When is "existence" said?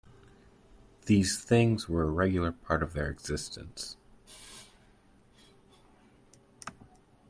3.07-3.97